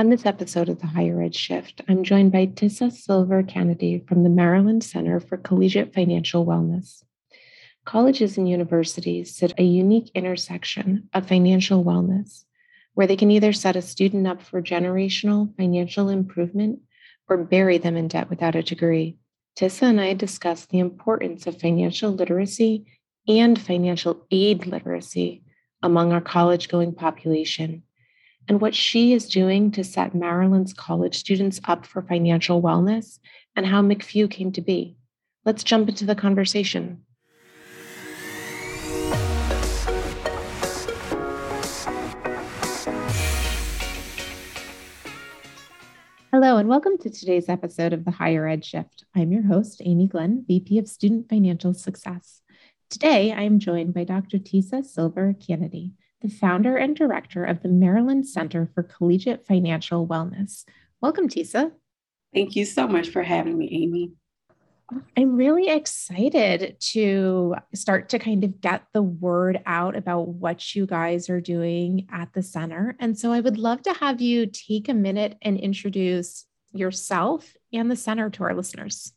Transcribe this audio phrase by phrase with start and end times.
[0.00, 4.22] On this episode of the Higher Ed Shift, I'm joined by Tisa Silver Canady from
[4.22, 7.02] the Maryland Center for Collegiate Financial Wellness.
[7.84, 12.44] Colleges and universities sit at a unique intersection of financial wellness,
[12.94, 16.78] where they can either set a student up for generational financial improvement
[17.28, 19.16] or bury them in debt without a degree.
[19.58, 22.86] Tisa and I discussed the importance of financial literacy
[23.26, 25.42] and financial aid literacy
[25.82, 27.82] among our college going population
[28.48, 33.18] and what she is doing to set Maryland's college students up for financial wellness
[33.54, 34.96] and how McFew came to be.
[35.44, 37.02] Let's jump into the conversation.
[46.32, 49.04] Hello, and welcome to today's episode of the Higher Ed Shift.
[49.14, 52.40] I'm your host, Amy Glynn, VP of Student Financial Success.
[52.88, 54.38] Today, I am joined by Dr.
[54.38, 60.64] Tisa Silver Canady the founder and director of the Maryland Center for Collegiate Financial Wellness.
[61.00, 61.72] Welcome, Tisa.
[62.34, 64.12] Thank you so much for having me, Amy.
[65.16, 70.86] I'm really excited to start to kind of get the word out about what you
[70.86, 72.96] guys are doing at the center.
[72.98, 77.90] And so I would love to have you take a minute and introduce yourself and
[77.90, 79.12] the center to our listeners.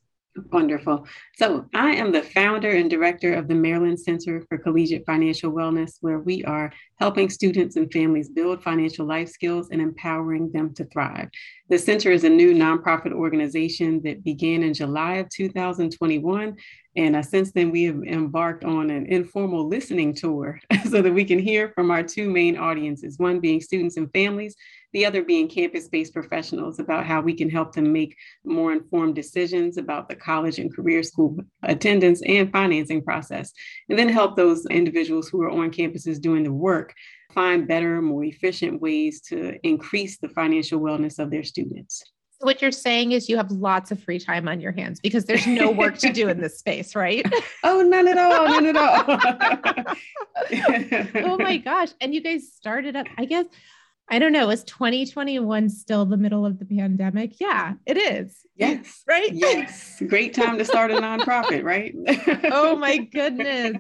[0.49, 1.05] Wonderful.
[1.35, 5.97] So, I am the founder and director of the Maryland Center for Collegiate Financial Wellness,
[5.99, 10.85] where we are helping students and families build financial life skills and empowering them to
[10.85, 11.27] thrive.
[11.67, 16.55] The center is a new nonprofit organization that began in July of 2021.
[16.95, 21.25] And uh, since then, we have embarked on an informal listening tour so that we
[21.25, 24.55] can hear from our two main audiences one being students and families
[24.94, 29.16] the other being campus based professionals about how we can help them make more informed
[29.16, 33.52] decisions about the college and career school attendance and financing process,
[33.89, 36.94] and then help those individuals who are on campuses doing the work
[37.33, 42.04] find better, more efficient ways to increase the financial wellness of their students.
[42.39, 45.26] So what you're saying is you have lots of free time on your hands because
[45.26, 47.23] there's no work to do in this space, right?
[47.64, 49.04] oh, none at all, none at all.
[51.23, 51.89] oh my gosh.
[52.02, 53.45] And you guys started up, I guess
[54.11, 57.39] I don't know, is 2021 still the middle of the pandemic?
[57.39, 58.38] Yeah, it is.
[58.58, 59.04] Yes.
[59.08, 59.33] Right?
[59.33, 60.02] Yes.
[60.05, 61.95] Great time to start a nonprofit, right?
[62.52, 63.77] oh my goodness.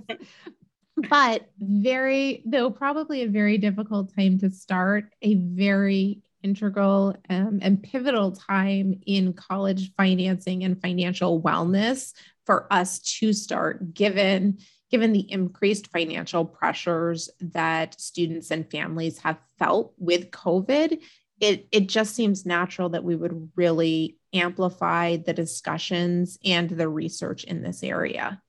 [0.95, 7.83] But very, though probably a very difficult time to start, a very integral um, and
[7.83, 12.13] pivotal time in college financing and financial wellness
[12.45, 14.59] for us to start, given
[14.91, 21.01] given the increased financial pressures that students and families have felt with COVID,
[21.39, 27.43] it, it just seems natural that we would really amplify the discussions and the research
[27.45, 28.41] in this area.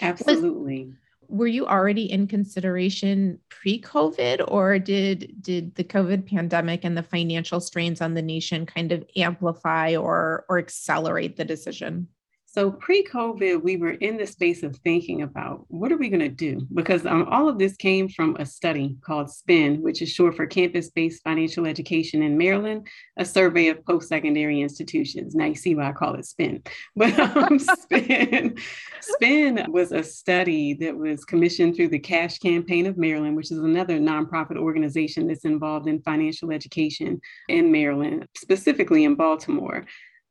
[0.00, 0.84] Absolutely.
[0.84, 0.96] Was,
[1.28, 7.58] were you already in consideration pre-COVID or did did the COVID pandemic and the financial
[7.58, 12.08] strains on the nation kind of amplify or or accelerate the decision?
[12.54, 16.20] So pre COVID, we were in the space of thinking about what are we going
[16.20, 16.66] to do?
[16.74, 20.46] Because um, all of this came from a study called SPIN, which is short for
[20.46, 22.86] Campus Based Financial Education in Maryland,
[23.16, 25.34] a survey of post secondary institutions.
[25.34, 26.62] Now you see why I call it SPIN.
[26.94, 28.58] But um, SPIN,
[29.00, 33.58] SPIN was a study that was commissioned through the Cash Campaign of Maryland, which is
[33.58, 39.86] another nonprofit organization that's involved in financial education in Maryland, specifically in Baltimore.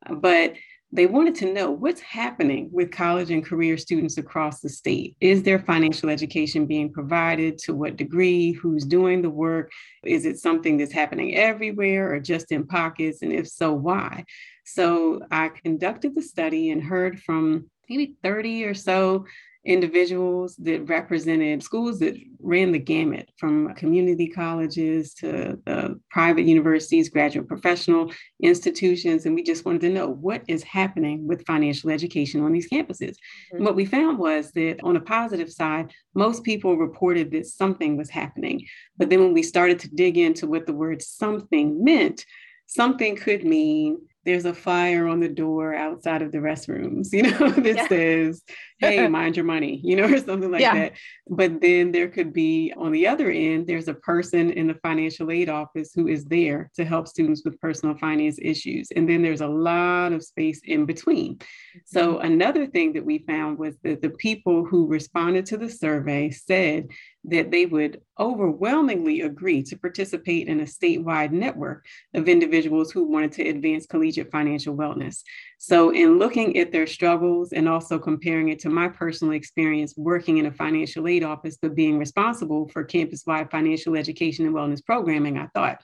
[0.09, 0.53] But
[0.94, 5.16] they wanted to know what's happening with college and career students across the state.
[5.22, 7.57] Is their financial education being provided?
[7.59, 8.52] To what degree?
[8.52, 9.72] Who's doing the work?
[10.03, 13.22] Is it something that's happening everywhere or just in pockets?
[13.22, 14.25] And if so, why?
[14.66, 19.25] So I conducted the study and heard from maybe 30 or so
[19.63, 27.09] individuals that represented schools that ran the gamut from community colleges to the private universities,
[27.09, 28.11] graduate professional
[28.41, 29.25] institutions.
[29.25, 33.16] And we just wanted to know what is happening with financial education on these campuses.
[33.53, 33.63] Mm-hmm.
[33.63, 38.09] What we found was that on a positive side, most people reported that something was
[38.09, 38.66] happening.
[38.97, 42.25] But then when we started to dig into what the word something meant,
[42.66, 47.50] something could mean there's a flyer on the door outside of the restrooms, you know,
[47.50, 47.88] that yeah.
[47.88, 48.44] says,
[48.79, 50.73] hey, mind your money, you know, or something like yeah.
[50.73, 50.94] that.
[51.29, 55.32] But then there could be on the other end, there's a person in the financial
[55.32, 58.90] aid office who is there to help students with personal finance issues.
[58.96, 61.35] And then there's a lot of space in between.
[61.35, 61.79] Mm-hmm.
[61.85, 66.29] So another thing that we found was that the people who responded to the survey
[66.29, 66.88] said
[67.26, 73.32] that they would overwhelmingly agreed to participate in a statewide network of individuals who wanted
[73.34, 75.23] to advance collegiate financial wellness.
[75.58, 80.38] So, in looking at their struggles and also comparing it to my personal experience working
[80.38, 84.85] in a financial aid office, but being responsible for campus wide financial education and wellness
[84.85, 85.79] programming, I thought,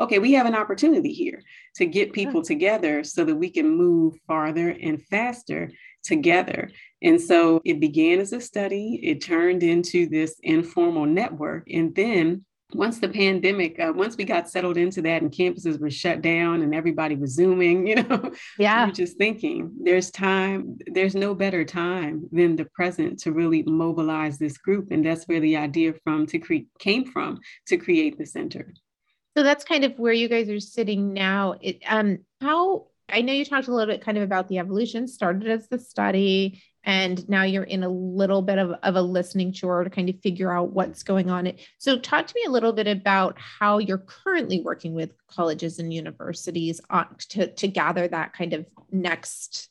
[0.00, 1.42] okay, we have an opportunity here
[1.76, 5.70] to get people together so that we can move farther and faster
[6.02, 6.70] together.
[7.02, 11.68] And so it began as a study, it turned into this informal network.
[11.70, 12.44] And then
[12.74, 16.62] once the pandemic, uh, once we got settled into that and campuses were shut down
[16.62, 21.64] and everybody was Zooming, you know, yeah, you're just thinking there's time, there's no better
[21.64, 24.88] time than the present to really mobilize this group.
[24.90, 28.72] And that's where the idea from to create came from to create the center.
[29.36, 31.54] So that's kind of where you guys are sitting now.
[31.60, 35.06] It, um, how I know you talked a little bit kind of about the evolution,
[35.08, 39.52] started as the study, and now you're in a little bit of, of a listening
[39.52, 41.52] tour to kind of figure out what's going on.
[41.78, 45.92] So talk to me a little bit about how you're currently working with colleges and
[45.92, 49.68] universities on, to, to gather that kind of next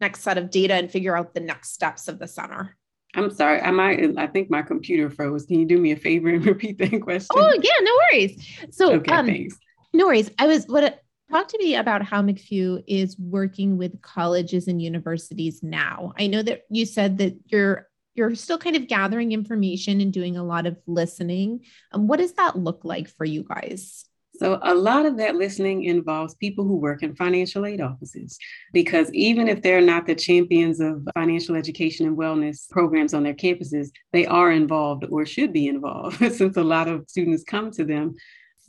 [0.00, 2.74] next set of data and figure out the next steps of the center.
[3.14, 3.60] I'm sorry.
[3.60, 4.16] I might.
[4.16, 5.44] I think my computer froze.
[5.46, 7.28] Can you do me a favor and repeat that question?
[7.34, 8.46] Oh yeah, no worries.
[8.70, 9.58] So okay, um, thanks.
[9.92, 10.30] No worries.
[10.38, 11.00] I was what.
[11.30, 16.12] Talk to me about how McFew is working with colleges and universities now.
[16.18, 20.36] I know that you said that you're you're still kind of gathering information and doing
[20.36, 21.60] a lot of listening.
[21.92, 24.04] Um, what does that look like for you guys?
[24.34, 28.36] So, a lot of that listening involves people who work in financial aid offices,
[28.72, 33.34] because even if they're not the champions of financial education and wellness programs on their
[33.34, 37.84] campuses, they are involved or should be involved, since a lot of students come to
[37.84, 38.16] them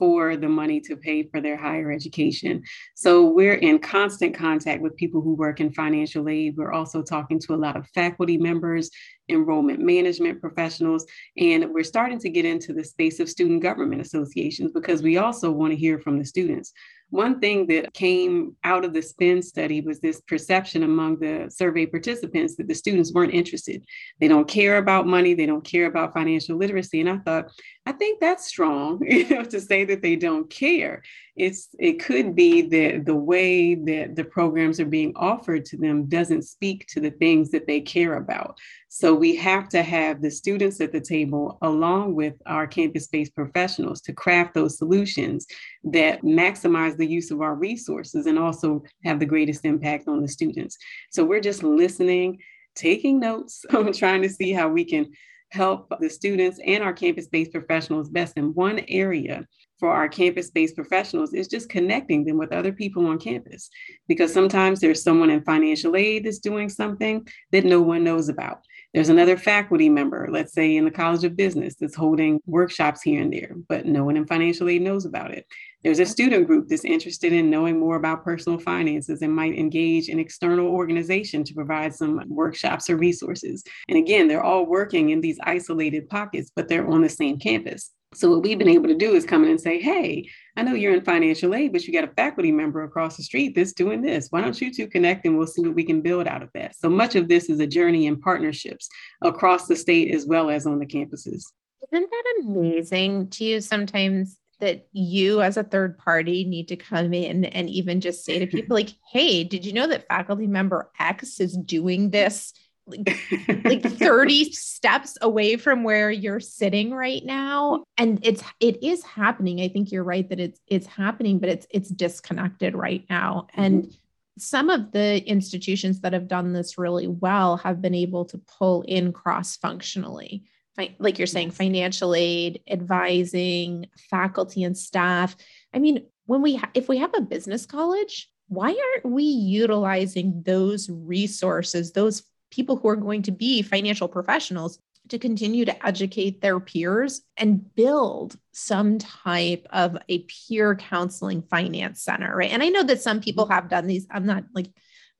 [0.01, 2.63] for the money to pay for their higher education.
[2.95, 6.55] So we're in constant contact with people who work in financial aid.
[6.57, 8.89] We're also talking to a lot of faculty members,
[9.29, 11.05] enrollment management professionals,
[11.37, 15.51] and we're starting to get into the space of student government associations because we also
[15.51, 16.73] want to hear from the students.
[17.11, 21.85] One thing that came out of the SPIN study was this perception among the survey
[21.85, 23.85] participants that the students weren't interested.
[24.19, 27.01] They don't care about money, they don't care about financial literacy.
[27.01, 27.51] And I thought,
[27.85, 31.03] I think that's strong, you know, to say that they don't care.
[31.35, 36.05] It's it could be that the way that the programs are being offered to them
[36.07, 38.57] doesn't speak to the things that they care about.
[38.89, 44.01] So we have to have the students at the table along with our campus-based professionals
[44.01, 45.47] to craft those solutions
[45.85, 50.27] that maximize the use of our resources and also have the greatest impact on the
[50.27, 50.77] students.
[51.11, 52.39] So we're just listening,
[52.75, 55.11] taking notes, um, trying to see how we can
[55.49, 59.45] help the students and our campus-based professionals best in one area
[59.79, 63.69] for our campus-based professionals is just connecting them with other people on campus
[64.07, 68.61] because sometimes there's someone in financial aid that's doing something that no one knows about
[68.93, 73.21] there's another faculty member, let's say in the College of Business, that's holding workshops here
[73.21, 75.45] and there, but no one in financial aid knows about it.
[75.83, 80.09] There's a student group that's interested in knowing more about personal finances and might engage
[80.09, 83.63] an external organization to provide some workshops or resources.
[83.89, 87.89] And again, they're all working in these isolated pockets, but they're on the same campus.
[88.13, 90.73] So what we've been able to do is come in and say, hey, I know
[90.73, 94.01] you're in financial aid, but you got a faculty member across the street that's doing
[94.01, 94.27] this.
[94.29, 96.75] Why don't you two connect and we'll see what we can build out of that?
[96.75, 98.89] So much of this is a journey in partnerships
[99.21, 101.45] across the state as well as on the campuses.
[101.91, 107.13] Isn't that amazing to you sometimes that you as a third party need to come
[107.13, 110.89] in and even just say to people like, hey, did you know that faculty member
[110.99, 112.53] X is doing this
[112.87, 113.19] like,
[113.65, 117.83] like 30 steps away from where you're sitting right now?
[117.97, 119.61] And it's it is happening.
[119.61, 123.47] I think you're right that it's it's happening but it's it's disconnected right now.
[123.51, 123.61] Mm-hmm.
[123.61, 123.97] and
[124.37, 128.81] some of the institutions that have done this really well have been able to pull
[128.83, 130.45] in cross functionally
[130.77, 135.35] like you're saying financial aid advising faculty and staff.
[135.73, 140.43] I mean when we ha- if we have a business college why aren't we utilizing
[140.45, 146.41] those resources those people who are going to be financial professionals to continue to educate
[146.41, 152.51] their peers and build some type of a peer counseling finance center right?
[152.51, 153.53] And i know that some people mm-hmm.
[153.53, 154.67] have done these i'm not like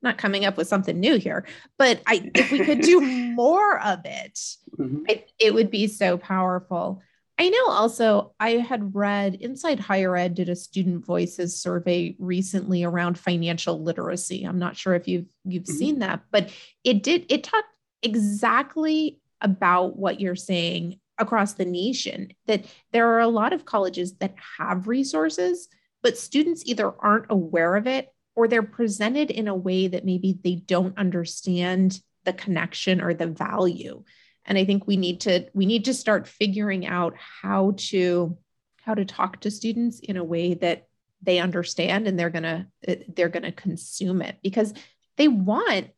[0.02, 1.46] not coming up with something new here
[1.78, 3.00] but i if we could do
[3.34, 4.34] more of it
[4.78, 5.04] mm-hmm.
[5.08, 7.02] I, it would be so powerful
[7.38, 12.84] I know also I had read Inside Higher Ed did a student voices survey recently
[12.84, 14.44] around financial literacy.
[14.44, 15.76] I'm not sure if you've you've mm-hmm.
[15.76, 16.50] seen that, but
[16.84, 17.66] it did it talked
[18.02, 24.14] exactly about what you're saying across the nation that there are a lot of colleges
[24.18, 25.68] that have resources,
[26.02, 30.38] but students either aren't aware of it or they're presented in a way that maybe
[30.42, 34.04] they don't understand the connection or the value.
[34.44, 38.36] And i think we need to we need to start figuring out how to
[38.82, 40.88] how to talk to students in a way that
[41.22, 42.66] they understand and they're going to
[43.14, 44.38] they're going to consume it.
[44.42, 44.72] Because
[45.16, 45.88] they want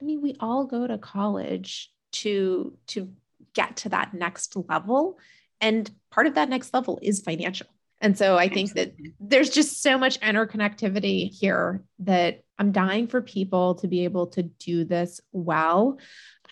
[0.00, 3.10] i mean we all go to college to to
[3.54, 5.18] get to that next level.
[5.60, 7.68] And part of that next level is financial
[8.04, 13.22] And so I think that there's just so much interconnectivity here that I'm dying for
[13.22, 15.98] people to be able to do this well.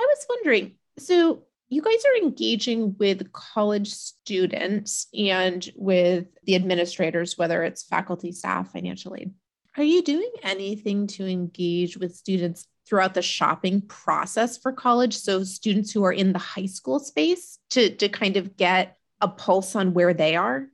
[0.01, 7.37] I was wondering so you guys are engaging with college students and with the administrators,
[7.37, 9.33] whether it's faculty, staff, financial aid.
[9.77, 15.17] Are you doing anything to engage with students throughout the shopping process for college?
[15.19, 19.29] So, students who are in the high school space to, to kind of get a
[19.29, 20.69] pulse on where they are?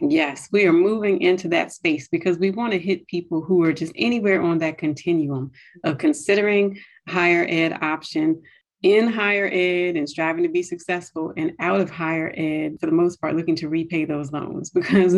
[0.00, 3.72] Yes, we are moving into that space because we want to hit people who are
[3.72, 5.52] just anywhere on that continuum
[5.84, 6.78] of considering
[7.08, 8.42] higher ed option
[8.82, 12.92] in higher ed and striving to be successful and out of higher ed for the
[12.92, 14.70] most part looking to repay those loans.
[14.86, 15.16] Because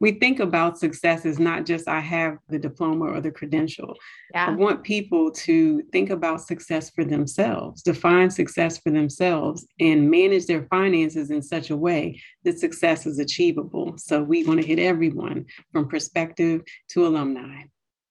[0.00, 3.94] we think about success as not just i have the diploma or the credential.
[4.32, 4.46] Yeah.
[4.46, 10.46] i want people to think about success for themselves define success for themselves and manage
[10.46, 13.94] their finances in such a way that success is achievable.
[13.98, 17.64] So we want to hit everyone from perspective to alumni.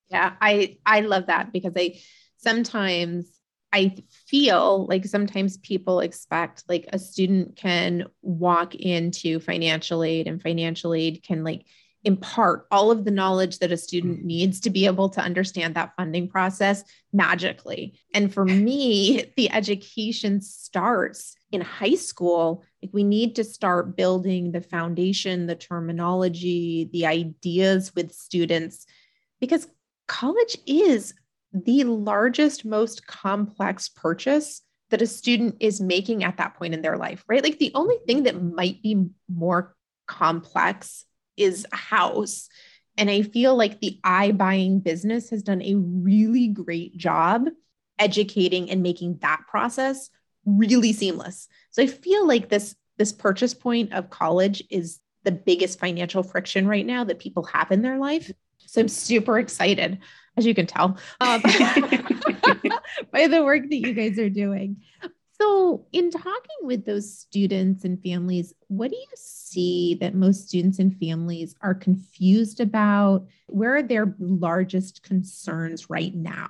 [0.10, 2.00] Yeah i i love that because i
[2.38, 3.41] sometimes
[3.74, 3.96] I
[4.28, 10.94] feel like sometimes people expect like a student can walk into financial aid and financial
[10.94, 11.66] aid can like
[12.04, 14.28] impart all of the knowledge that a student mm-hmm.
[14.28, 18.00] needs to be able to understand that funding process magically.
[18.14, 22.64] And for me, the education starts in high school.
[22.82, 28.86] Like we need to start building the foundation, the terminology, the ideas with students
[29.40, 29.68] because
[30.08, 31.14] college is
[31.54, 36.98] the largest, most complex purchase that a student is making at that point in their
[36.98, 37.44] life, right?
[37.44, 41.06] Like the only thing that might be more complex
[41.38, 42.50] is a house.
[42.98, 47.48] And I feel like the iBuying business has done a really great job
[47.98, 50.10] educating and making that process
[50.46, 51.48] really seamless.
[51.70, 56.68] So I feel like this this purchase point of college is the biggest financial friction
[56.68, 58.32] right now that people have in their life.
[58.58, 60.00] So I'm super excited
[60.38, 61.42] as you can tell um,
[63.12, 64.78] by the work that you guys are doing.
[65.42, 70.78] So, in talking with those students and families, what do you see that most students
[70.78, 73.26] and families are confused about?
[73.48, 76.50] Where are their largest concerns right now?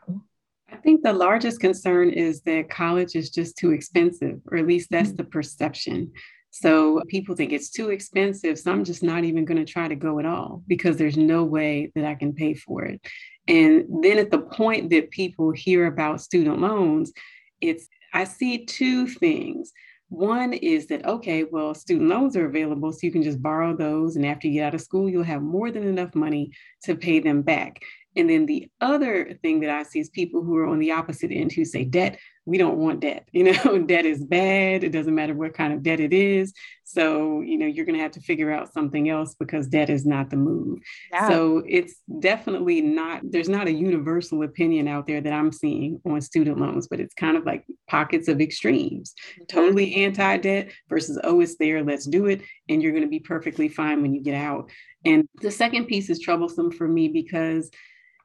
[0.69, 4.89] I think the largest concern is that college is just too expensive, or at least
[4.91, 5.17] that's mm-hmm.
[5.17, 6.11] the perception.
[6.49, 8.59] So people think it's too expensive.
[8.59, 11.45] So I'm just not even going to try to go at all because there's no
[11.45, 13.01] way that I can pay for it.
[13.47, 17.11] And then at the point that people hear about student loans,
[17.59, 19.71] it's I see two things.
[20.09, 24.17] One is that, okay, well, student loans are available, so you can just borrow those.
[24.17, 26.51] And after you get out of school, you'll have more than enough money
[26.83, 27.81] to pay them back.
[28.17, 31.31] And then the other thing that I see is people who are on the opposite
[31.31, 32.19] end who say debt,
[32.51, 33.29] we don't want debt.
[33.31, 34.83] You know, debt is bad.
[34.83, 36.53] It doesn't matter what kind of debt it is.
[36.83, 40.05] So, you know, you're going to have to figure out something else because debt is
[40.05, 40.79] not the move.
[41.13, 41.29] Yeah.
[41.29, 46.19] So it's definitely not, there's not a universal opinion out there that I'm seeing on
[46.19, 49.43] student loans, but it's kind of like pockets of extremes mm-hmm.
[49.45, 52.41] totally anti debt versus, oh, it's there, let's do it.
[52.67, 54.69] And you're going to be perfectly fine when you get out.
[55.05, 57.71] And the second piece is troublesome for me because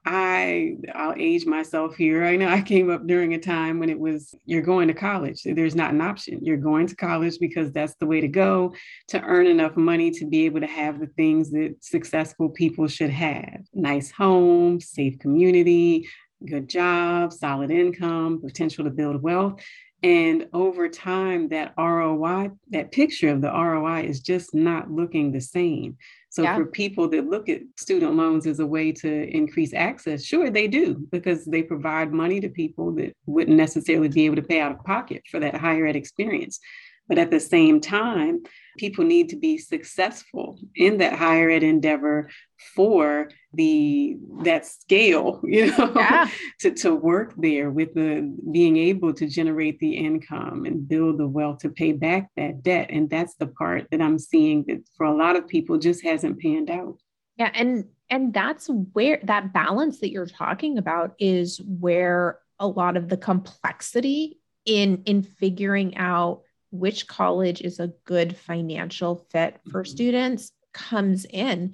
[0.09, 2.23] I I'll age myself here.
[2.23, 5.43] I know I came up during a time when it was you're going to college.
[5.43, 6.39] There's not an option.
[6.41, 8.73] You're going to college because that's the way to go
[9.09, 13.09] to earn enough money to be able to have the things that successful people should
[13.09, 13.59] have.
[13.73, 16.07] Nice home, safe community,
[16.45, 19.61] good job, solid income, potential to build wealth.
[20.03, 25.41] And over time, that ROI, that picture of the ROI is just not looking the
[25.41, 25.97] same.
[26.29, 26.55] So yeah.
[26.55, 30.67] for people that look at student loans as a way to increase access, sure they
[30.67, 34.71] do because they provide money to people that wouldn't necessarily be able to pay out
[34.71, 36.59] of pocket for that higher ed experience.
[37.07, 38.43] But at the same time,
[38.77, 42.29] people need to be successful in that higher ed endeavor
[42.75, 46.29] for the that scale, you know, yeah.
[46.59, 51.27] to, to work there with the being able to generate the income and build the
[51.27, 52.89] wealth to pay back that debt.
[52.91, 56.39] And that's the part that I'm seeing that for a lot of people just hasn't
[56.39, 56.97] panned out.
[57.37, 57.51] Yeah.
[57.53, 63.09] And and that's where that balance that you're talking about is where a lot of
[63.09, 69.91] the complexity in in figuring out which college is a good financial fit for mm-hmm.
[69.91, 71.73] students comes in.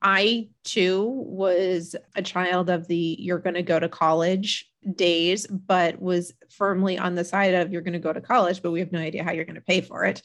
[0.00, 6.00] I too was a child of the you're going to go to college days, but
[6.00, 8.92] was firmly on the side of you're going to go to college, but we have
[8.92, 10.22] no idea how you're going to pay for it.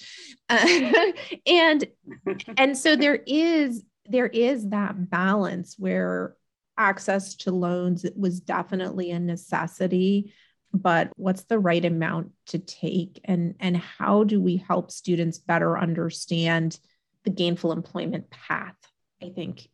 [0.47, 1.11] Uh,
[1.47, 1.85] and
[2.57, 6.35] and so there is there is that balance where
[6.77, 10.33] access to loans was definitely a necessity
[10.73, 15.77] but what's the right amount to take and and how do we help students better
[15.77, 16.79] understand
[17.23, 18.75] the gainful employment path
[19.21, 19.67] I think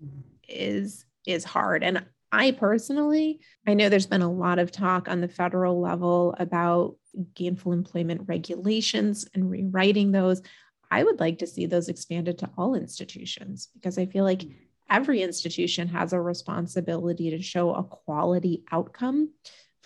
[0.47, 1.83] is is hard.
[1.83, 6.35] And I personally, I know there's been a lot of talk on the federal level
[6.37, 6.95] about
[7.33, 10.41] gainful employment regulations and rewriting those.
[10.91, 14.43] I would like to see those expanded to all institutions because I feel like
[14.89, 19.31] every institution has a responsibility to show a quality outcome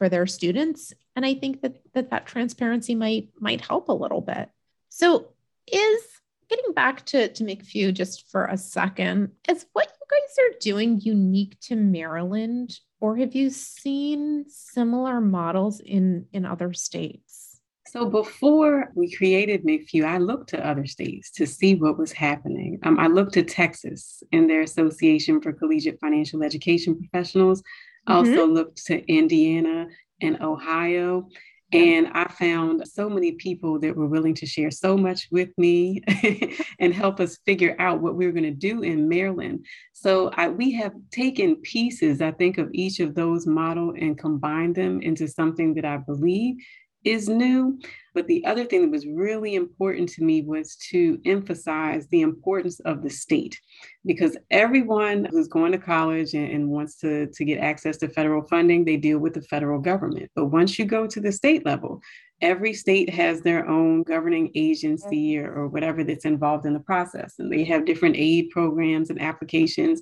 [0.03, 4.19] for their students and i think that that, that transparency might might help a little
[4.19, 4.50] bit
[4.89, 5.29] so
[5.72, 6.01] is
[6.50, 11.00] getting back to to McFew just for a second is what you guys are doing
[11.00, 18.89] unique to maryland or have you seen similar models in in other states so before
[18.95, 22.79] we created McFew, I looked to other states to see what was happening.
[22.81, 27.62] Um, I looked to Texas and their Association for Collegiate Financial Education Professionals.
[28.07, 28.29] Mm-hmm.
[28.29, 29.88] Also looked to Indiana
[30.22, 31.27] and Ohio.
[31.72, 36.03] And I found so many people that were willing to share so much with me
[36.79, 39.65] and help us figure out what we were going to do in Maryland.
[39.91, 44.75] So I, we have taken pieces, I think, of each of those model and combined
[44.75, 46.57] them into something that I believe
[47.03, 47.79] is new.
[48.13, 52.79] But the other thing that was really important to me was to emphasize the importance
[52.81, 53.60] of the state,
[54.05, 58.43] because everyone who's going to college and, and, wants to, to get access to federal
[58.43, 60.29] funding, they deal with the federal government.
[60.36, 62.01] But once you go to the state level,
[62.41, 67.36] every state has their own governing agency or, or whatever that's involved in the process.
[67.39, 70.01] And they have different aid programs and applications.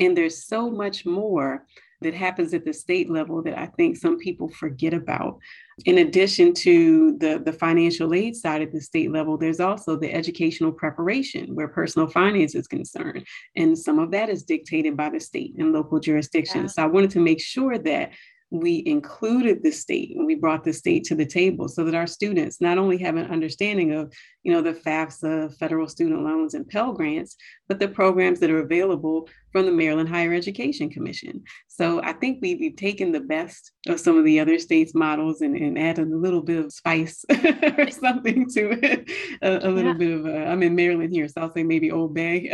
[0.00, 1.64] And there's so much more
[2.02, 5.38] that happens at the state level that I think some people forget about.
[5.86, 10.12] In addition to the, the financial aid side at the state level, there's also the
[10.12, 13.26] educational preparation where personal finance is concerned.
[13.56, 16.74] And some of that is dictated by the state and local jurisdictions.
[16.76, 16.82] Yeah.
[16.82, 18.10] So I wanted to make sure that
[18.52, 22.06] we included the state and we brought the state to the table so that our
[22.06, 26.68] students not only have an understanding of you know the FAFSA, federal student loans and
[26.68, 27.36] Pell grants,
[27.68, 31.44] but the programs that are available from the Maryland Higher Education Commission.
[31.68, 35.40] So I think we, we've taken the best of some of the other states' models
[35.40, 37.24] and, and added a little bit of spice
[37.78, 39.10] or something to it,
[39.42, 39.98] a, a little yeah.
[39.98, 42.48] bit of, uh, i am in Maryland here, so I'll say maybe Old Bay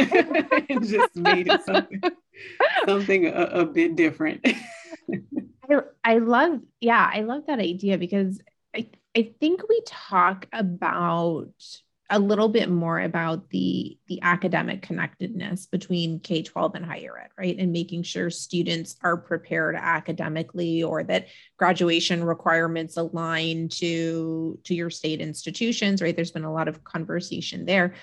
[0.68, 2.02] and just made it something,
[2.86, 4.46] something a, a bit different.
[5.70, 8.40] I, I love, yeah, I love that idea because
[8.74, 11.52] I, I think we talk about
[12.10, 17.56] a little bit more about the the academic connectedness between K-12 and higher ed, right?
[17.58, 21.26] And making sure students are prepared academically or that
[21.58, 26.16] graduation requirements align to to your state institutions, right?
[26.16, 27.94] There's been a lot of conversation there.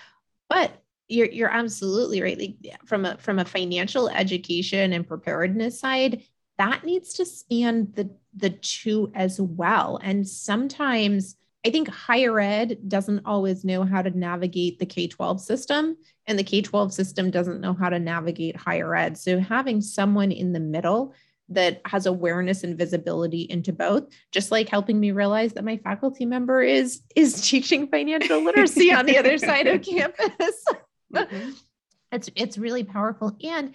[0.49, 0.71] But
[1.07, 2.37] you're you're absolutely right.
[2.37, 6.23] Like from a from a financial education and preparedness side,
[6.57, 9.99] that needs to span the the two as well.
[10.03, 15.97] And sometimes i think higher ed doesn't always know how to navigate the k-12 system
[16.27, 19.17] and the k-12 system doesn't know how to navigate higher ed.
[19.17, 21.13] So having someone in the middle
[21.49, 26.25] that has awareness and visibility into both just like helping me realize that my faculty
[26.25, 30.65] member is is teaching financial literacy on the other side of campus.
[31.13, 31.51] Mm-hmm.
[32.11, 33.35] it's it's really powerful.
[33.43, 33.73] And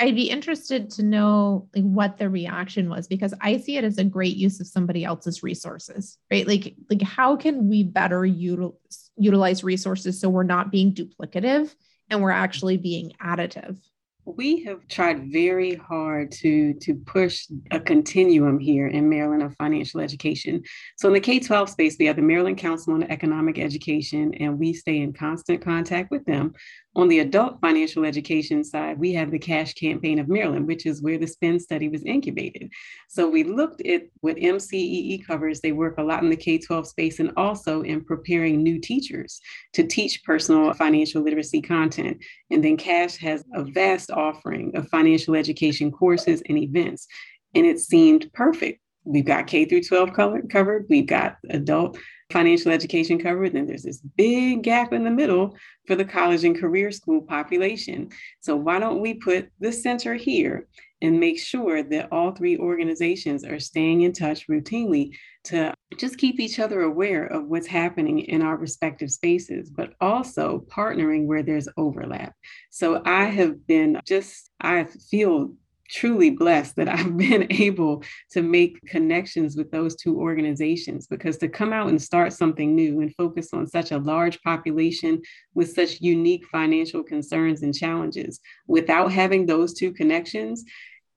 [0.00, 3.98] I'd be interested to know like what the reaction was because I see it as
[3.98, 6.46] a great use of somebody else's resources, right?
[6.46, 8.76] Like, like how can we better util-
[9.16, 11.74] utilize resources so we're not being duplicative
[12.10, 13.78] and we're actually being additive?
[14.26, 20.00] we have tried very hard to to push a continuum here in Maryland of financial
[20.00, 20.62] education.
[20.96, 24.72] So in the K-12 space, we have the Maryland Council on Economic Education, and we
[24.72, 26.54] stay in constant contact with them
[26.96, 31.02] on the adult financial education side, we have the Cash Campaign of Maryland, which is
[31.02, 32.70] where the SPIN study was incubated.
[33.08, 35.60] So we looked at what MCEE covers.
[35.60, 39.40] They work a lot in the K 12 space and also in preparing new teachers
[39.72, 42.18] to teach personal financial literacy content.
[42.50, 47.08] And then Cash has a vast offering of financial education courses and events.
[47.54, 48.80] And it seemed perfect.
[49.04, 51.98] We've got K through 12 covered, we've got adult
[52.32, 53.52] financial education covered.
[53.52, 58.08] Then there's this big gap in the middle for the college and career school population.
[58.40, 60.66] So why don't we put the center here
[61.02, 65.10] and make sure that all three organizations are staying in touch routinely
[65.44, 70.64] to just keep each other aware of what's happening in our respective spaces, but also
[70.68, 72.32] partnering where there's overlap.
[72.70, 75.52] So I have been just, I feel
[75.94, 78.02] truly blessed that I've been able
[78.32, 83.00] to make connections with those two organizations because to come out and start something new
[83.00, 85.22] and focus on such a large population
[85.54, 90.64] with such unique financial concerns and challenges without having those two connections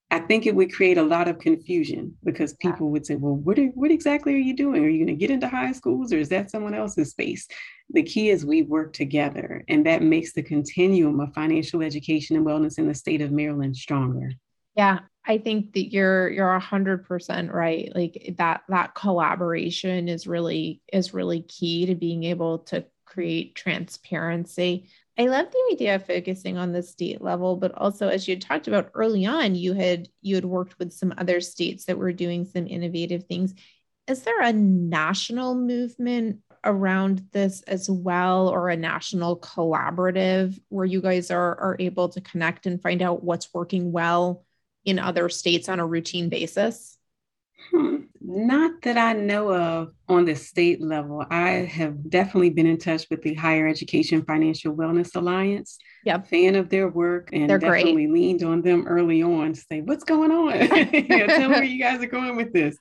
[0.09, 3.59] I think it would create a lot of confusion because people would say, well, what,
[3.59, 4.81] are, what exactly are you doing?
[4.81, 7.45] Are you going to get into high schools or is that someone else's space?
[7.89, 12.45] The key is we work together, and that makes the continuum of financial education and
[12.45, 14.31] wellness in the state of Maryland stronger.
[14.77, 17.91] Yeah, I think that you're you're a hundred percent right.
[17.95, 24.89] Like that that collaboration is really is really key to being able to create transparency.
[25.17, 28.67] I love the idea of focusing on the state level, but also as you talked
[28.67, 32.45] about early on, you had you had worked with some other states that were doing
[32.45, 33.55] some innovative things.
[34.07, 41.01] Is there a national movement around this as well, or a national collaborative where you
[41.01, 44.45] guys are are able to connect and find out what's working well
[44.87, 46.97] in other states on a routine basis?
[47.71, 47.97] Hmm.
[48.21, 51.25] Not that I know of on the state level.
[51.29, 55.77] I have definitely been in touch with the Higher Education Financial Wellness Alliance.
[56.05, 56.27] Yep.
[56.27, 58.11] Fan of their work and They're definitely great.
[58.11, 60.53] leaned on them early on to say, what's going on?
[60.93, 62.77] you know, tell me where you guys are going with this.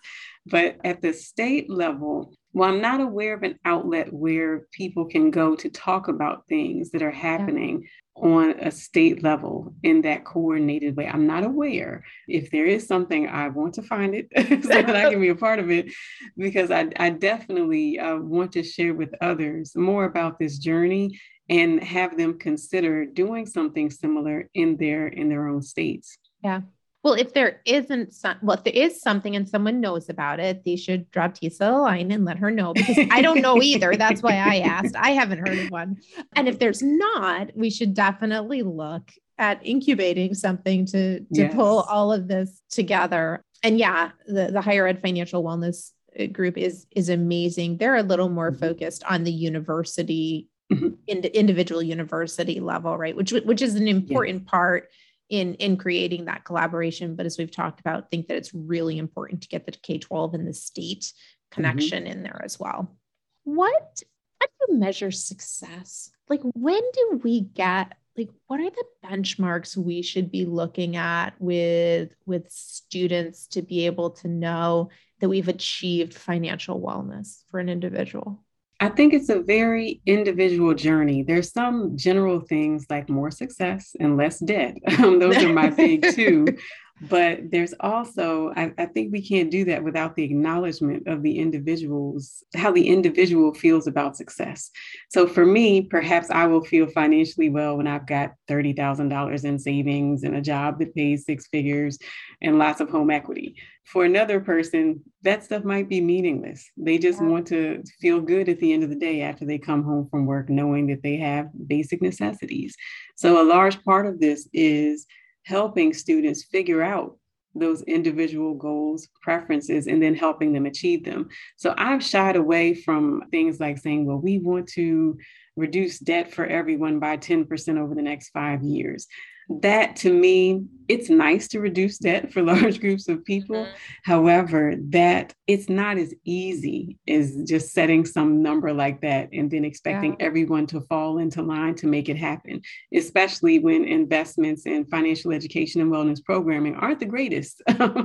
[0.46, 5.32] But at the state level, well, I'm not aware of an outlet where people can
[5.32, 10.96] go to talk about things that are happening on a state level in that coordinated
[10.96, 11.06] way.
[11.06, 12.02] I'm not aware.
[12.26, 14.28] If there is something, I want to find it
[14.64, 15.92] so that I can be a part of it
[16.36, 21.82] because I, I definitely uh, want to share with others more about this journey and
[21.82, 26.18] have them consider doing something similar in their in their own states.
[26.42, 26.62] Yeah.
[27.06, 30.64] Well, if there isn't some, well, if there is something and someone knows about it,
[30.64, 33.94] they should drop Tisa a line and let her know because I don't know either.
[33.94, 34.96] That's why I asked.
[34.96, 35.98] I haven't heard of one.
[36.34, 41.54] And if there's not, we should definitely look at incubating something to to Yes.
[41.54, 43.40] pull all of this together.
[43.62, 47.76] And yeah, the the higher ed financial wellness uh, group is is amazing.
[47.76, 48.58] They're a little more Mhm.
[48.58, 50.96] focused on the university Mhm.
[51.06, 53.14] in individual university level, right?
[53.14, 54.88] Which which is an important part
[55.28, 57.16] in in creating that collaboration.
[57.16, 60.46] But as we've talked about think that it's really important to get the k-12 and
[60.46, 61.12] the state
[61.50, 62.12] connection mm-hmm.
[62.12, 62.96] in there as well.
[63.44, 64.02] What
[64.40, 66.10] how do you measure success?
[66.28, 71.34] Like when do we get like what are the benchmarks we should be looking at
[71.38, 77.68] with with students to be able to know that we've achieved financial wellness for an
[77.68, 78.42] individual
[78.78, 81.22] I think it's a very individual journey.
[81.22, 84.76] There's some general things like more success and less debt.
[84.98, 86.46] Um, those are my big two.
[87.00, 91.38] But there's also, I, I think we can't do that without the acknowledgement of the
[91.38, 94.70] individuals, how the individual feels about success.
[95.10, 100.22] So for me, perhaps I will feel financially well when I've got $30,000 in savings
[100.22, 101.98] and a job that pays six figures
[102.40, 103.56] and lots of home equity.
[103.86, 106.68] For another person, that stuff might be meaningless.
[106.76, 107.28] They just Yeah.
[107.28, 110.26] want to feel good at the end of the day after they come home from
[110.26, 112.74] work, knowing that they have basic necessities.
[113.14, 115.06] So, a large part of this is
[115.44, 117.16] helping students figure out
[117.54, 121.28] those individual goals, preferences, and then helping them achieve them.
[121.56, 125.16] So, I've shied away from things like saying, well, we want to
[125.56, 129.06] reduce debt for everyone by 10% over the next five years.
[129.48, 133.56] That to me, it's nice to reduce debt for large groups of people.
[133.56, 133.76] Mm-hmm.
[134.04, 139.64] However, that it's not as easy as just setting some number like that and then
[139.64, 142.60] expecting everyone to fall into line to make it happen,
[142.94, 147.62] especially when investments in financial education and wellness programming aren't the greatest.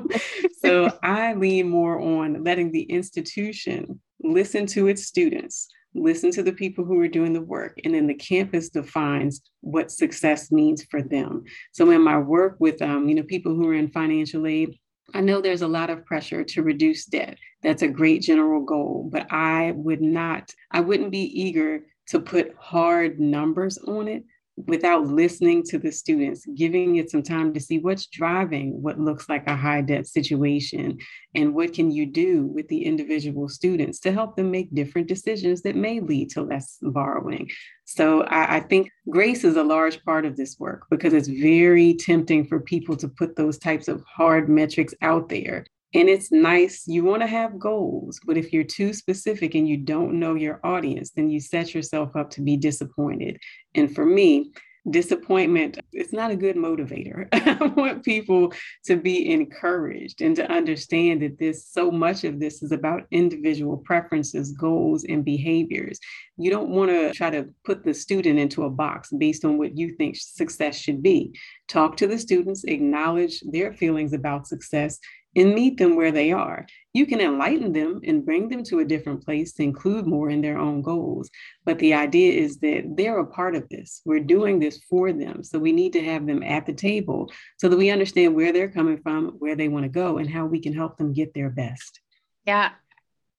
[0.60, 6.54] so I lean more on letting the institution listen to its students listen to the
[6.54, 11.02] people who are doing the work, and then the campus defines what success means for
[11.02, 11.44] them.
[11.72, 14.78] So in my work with um, you know people who are in financial aid,
[15.14, 17.38] I know there's a lot of pressure to reduce debt.
[17.64, 22.56] That's a great general goal, but I would not, I wouldn't be eager to put
[22.58, 24.24] hard numbers on it
[24.58, 29.30] without listening to the students, giving it some time to see what's driving what looks
[29.30, 30.98] like a high debt situation
[31.36, 35.62] and what can you do with the individual students to help them make different decisions
[35.62, 37.50] that may lead to less borrowing.
[37.86, 41.94] So I, I think grace is a large part of this work because it's very
[41.96, 45.66] tempting for people to put those types of hard metrics out there.
[45.94, 49.78] And it's nice, you want to have goals, but if you're too specific and you
[49.78, 53.38] don't know your audience, then you set yourself up to be disappointed.
[53.76, 54.52] And for me,
[54.90, 58.52] disappointment it's not a good motivator i want people
[58.84, 63.78] to be encouraged and to understand that this so much of this is about individual
[63.78, 66.00] preferences goals and behaviors
[66.44, 69.78] you don't want to try to put the student into a box based on what
[69.78, 75.00] you think success should be talk to the students acknowledge their feelings about success
[75.36, 76.66] and meet them where they are.
[76.94, 80.42] You can enlighten them and bring them to a different place to include more in
[80.42, 81.30] their own goals.
[81.64, 84.02] But the idea is that they're a part of this.
[84.06, 85.44] We're doing this for them.
[85.44, 88.70] So we need to have them at the table so that we understand where they're
[88.72, 91.50] coming from, where they want to go, and how we can help them get their
[91.50, 92.02] best.
[92.46, 92.72] Yeah,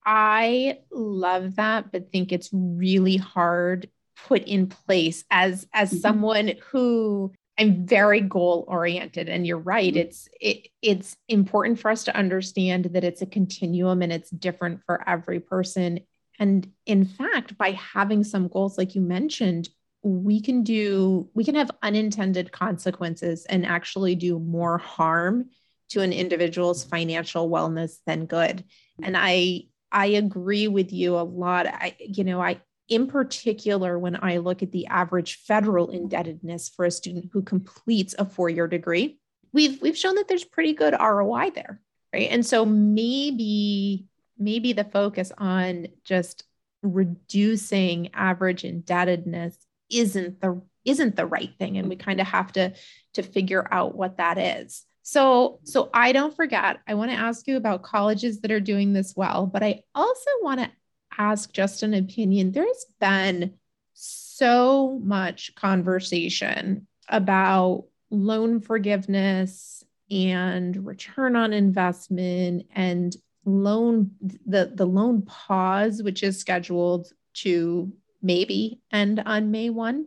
[0.04, 3.88] I love that, but think it's really hard
[4.26, 5.98] put in place as as mm-hmm.
[5.98, 10.00] someone who I'm very goal oriented and you're right mm-hmm.
[10.00, 14.80] it's it it's important for us to understand that it's a continuum and it's different
[14.86, 16.00] for every person
[16.38, 19.68] and in fact by having some goals like you mentioned
[20.02, 25.50] we can do we can have unintended consequences and actually do more harm
[25.90, 28.64] to an individual's financial wellness than good
[29.02, 32.60] and i i agree with you a lot i you know i
[32.92, 38.14] in particular, when I look at the average federal indebtedness for a student who completes
[38.18, 39.18] a four year degree,
[39.52, 41.80] we've, we've shown that there's pretty good ROI there.
[42.12, 42.28] Right.
[42.30, 44.04] And so maybe,
[44.38, 46.44] maybe the focus on just
[46.82, 49.56] reducing average indebtedness
[49.88, 52.72] isn't the isn't the right thing and we kind of have to
[53.14, 57.46] to figure out what that is so so i don't forget i want to ask
[57.46, 60.70] you about colleges that are doing this well but i also want to
[61.18, 63.54] ask just an opinion, there's been
[63.94, 74.10] so much conversation about loan forgiveness and return on investment and loan
[74.46, 80.06] the the loan pause which is scheduled to maybe end on May 1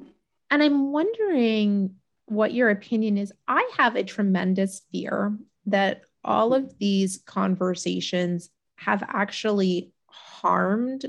[0.51, 3.31] and I'm wondering what your opinion is.
[3.47, 11.05] I have a tremendous fear that all of these conversations have actually harmed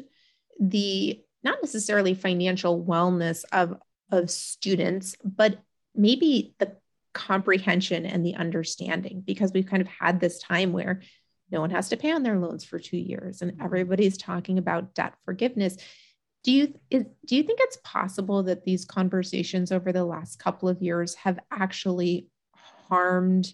[0.61, 3.76] the not necessarily financial wellness of
[4.11, 5.59] of students but
[5.94, 6.76] maybe the
[7.12, 11.00] comprehension and the understanding because we've kind of had this time where
[11.50, 13.62] no one has to pay on their loans for 2 years and mm-hmm.
[13.62, 15.76] everybody's talking about debt forgiveness
[16.46, 20.68] do you is, do you think it's possible that these conversations over the last couple
[20.68, 22.28] of years have actually
[22.88, 23.52] harmed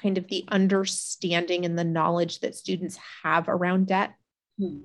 [0.00, 4.14] kind of the understanding and the knowledge that students have around debt
[4.58, 4.78] Hmm.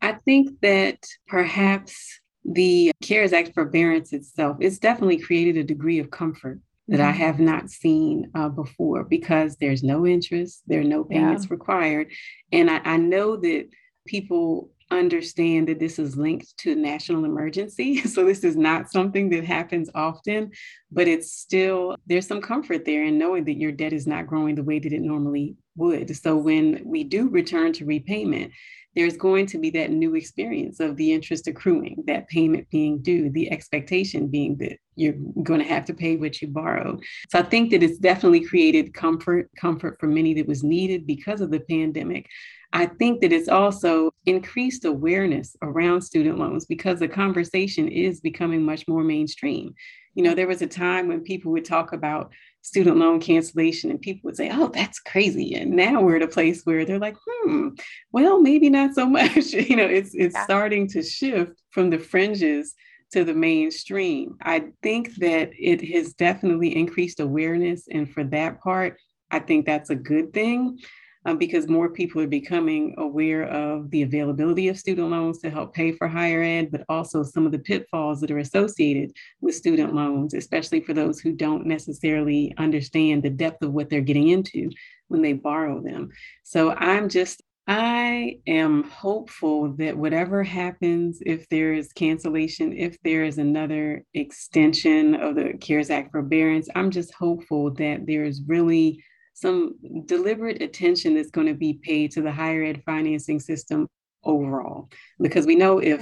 [0.00, 6.10] I think that perhaps the CARES Act forbearance itself, it's definitely created a degree of
[6.10, 7.08] comfort that mm-hmm.
[7.08, 11.52] I have not seen uh, before because there's no interest, there are no payments yeah.
[11.52, 12.10] required.
[12.50, 13.68] And I, I know that
[14.06, 18.02] people understand that this is linked to national emergency.
[18.12, 20.50] So this is not something that happens often,
[20.90, 24.54] but it's still, there's some comfort there in knowing that your debt is not growing
[24.54, 26.14] the way that it normally would.
[26.14, 28.52] So when we do return to repayment,
[28.94, 33.30] there's going to be that new experience of the interest accruing, that payment being due,
[33.30, 37.02] the expectation being that you're going to have to pay what you borrowed.
[37.30, 41.40] So I think that it's definitely created comfort, comfort for many that was needed because
[41.40, 42.26] of the pandemic.
[42.72, 48.62] I think that it's also increased awareness around student loans because the conversation is becoming
[48.62, 49.74] much more mainstream.
[50.14, 52.32] You know, there was a time when people would talk about
[52.62, 55.54] student loan cancellation and people would say, oh, that's crazy.
[55.54, 57.70] And now we're at a place where they're like, hmm,
[58.10, 59.52] well, maybe not so much.
[59.52, 60.44] you know, it's it's yeah.
[60.44, 62.74] starting to shift from the fringes
[63.12, 64.36] to the mainstream.
[64.42, 67.86] I think that it has definitely increased awareness.
[67.90, 68.96] And for that part,
[69.30, 70.78] I think that's a good thing
[71.24, 75.74] um, because more people are becoming aware of the availability of student loans to help
[75.74, 79.94] pay for higher ed, but also some of the pitfalls that are associated with student
[79.94, 84.70] loans, especially for those who don't necessarily understand the depth of what they're getting into
[85.08, 86.10] when they borrow them.
[86.42, 93.22] So I'm just I am hopeful that whatever happens, if there is cancellation, if there
[93.22, 99.04] is another extension of the CARES Act forbearance, I'm just hopeful that there is really
[99.42, 99.74] some
[100.06, 103.88] deliberate attention that's going to be paid to the higher ed financing system
[104.24, 104.88] overall.
[105.20, 106.00] Because we know if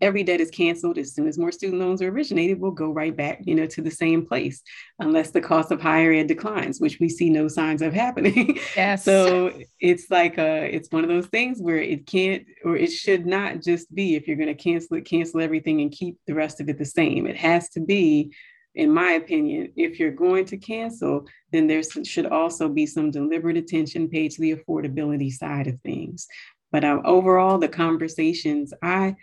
[0.00, 3.16] every debt is canceled, as soon as more student loans are originated, we'll go right
[3.16, 4.62] back, you know, to the same place,
[5.00, 8.58] unless the cost of higher ed declines, which we see no signs of happening.
[8.76, 9.04] Yes.
[9.04, 13.24] so it's like a, it's one of those things where it can't or it should
[13.24, 16.60] not just be if you're going to cancel it, cancel everything and keep the rest
[16.60, 17.26] of it the same.
[17.26, 18.34] It has to be
[18.76, 23.56] in my opinion, if you're going to cancel, then there should also be some deliberate
[23.56, 26.26] attention paid to the affordability side of things.
[26.70, 29.16] But um, overall, the conversations, I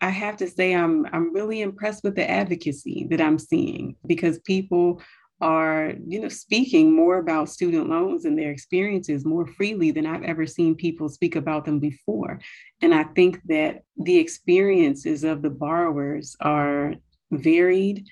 [0.00, 4.38] I have to say I'm I'm really impressed with the advocacy that I'm seeing because
[4.40, 5.00] people
[5.40, 10.24] are you know speaking more about student loans and their experiences more freely than I've
[10.24, 12.40] ever seen people speak about them before.
[12.82, 16.94] And I think that the experiences of the borrowers are
[17.30, 18.06] varied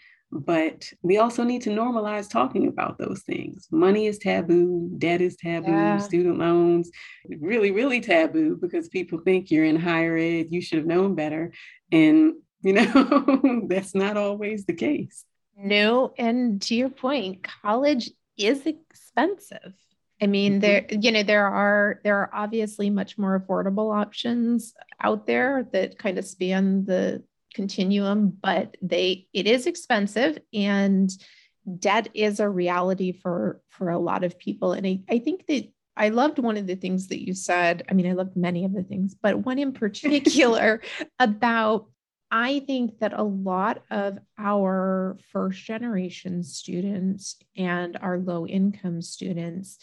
[0.45, 3.69] but we also need to normalize talking about those things.
[3.71, 5.99] Money is taboo, debt is taboo, yeah.
[5.99, 6.91] student loans,
[7.41, 11.53] really, really taboo because people think you're in higher ed, you should have known better.
[11.91, 15.25] And, you know, that's not always the case.
[15.57, 16.13] No.
[16.19, 19.75] And to your point, college is expensive.
[20.21, 20.61] I mean, mm-hmm.
[20.61, 24.73] there, you know, there are there are obviously much more affordable options
[25.03, 27.23] out there that kind of span the
[27.57, 31.11] continuum, but they it is expensive and
[31.79, 34.73] debt is a reality for for a lot of people.
[34.73, 37.83] And I, I think that I loved one of the things that you said.
[37.89, 40.83] I mean, I loved many of the things, but one in particular
[41.19, 41.87] about
[42.31, 49.79] I think that a lot of our first generation students and our low income students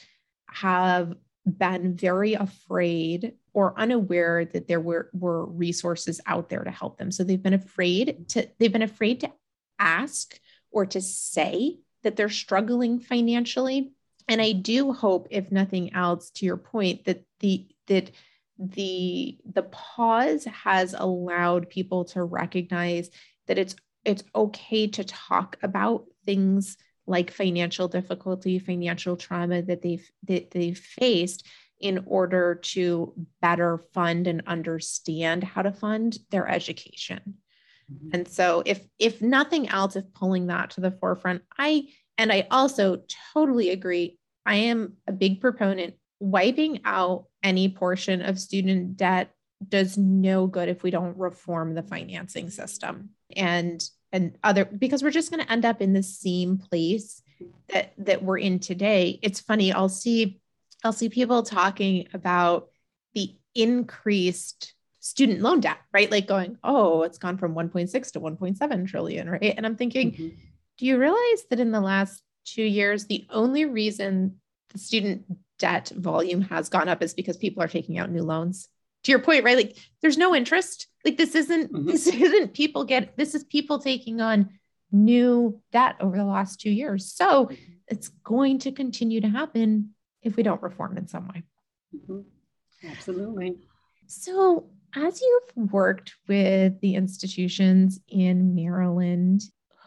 [0.50, 1.14] have
[1.46, 7.12] been very afraid or unaware that there were, were resources out there to help them.
[7.12, 9.32] So they've been afraid to they've been afraid to
[9.80, 10.40] ask
[10.72, 13.94] or to say that they're struggling financially.
[14.28, 18.12] And I do hope, if nothing else, to your point, that the that
[18.58, 23.10] the the pause has allowed people to recognize
[23.48, 30.10] that it's it's okay to talk about things like financial difficulty, financial trauma that they've
[30.28, 31.46] that they've faced
[31.84, 37.20] in order to better fund and understand how to fund their education.
[37.92, 38.10] Mm-hmm.
[38.14, 42.48] And so if if nothing else, if pulling that to the forefront, I and I
[42.50, 43.02] also
[43.34, 44.18] totally agree.
[44.46, 49.32] I am a big proponent wiping out any portion of student debt
[49.68, 53.10] does no good if we don't reform the financing system.
[53.36, 57.22] And and other because we're just going to end up in the same place
[57.68, 60.40] that that we're in today it's funny i'll see
[60.84, 62.70] i'll see people talking about
[63.14, 68.88] the increased student loan debt right like going oh it's gone from 1.6 to 1.7
[68.88, 70.30] trillion right and i'm thinking mm-hmm.
[70.78, 74.40] do you realize that in the last two years the only reason
[74.72, 75.26] the student
[75.60, 78.70] debt volume has gone up is because people are taking out new loans
[79.04, 79.58] to your point, right?
[79.58, 80.88] Like there's no interest.
[81.06, 81.88] Like this isn't mm-hmm.
[81.88, 84.50] this isn't people get this is people taking on
[84.92, 87.14] new debt over the last two years.
[87.14, 87.50] So
[87.88, 89.93] it's going to continue to happen
[90.24, 91.44] if we don't reform in some way.
[91.96, 92.90] Mm-hmm.
[92.90, 93.58] Absolutely.
[94.08, 99.42] So as you've worked with the institutions in Maryland,